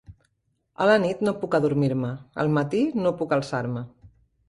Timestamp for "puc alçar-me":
3.23-3.89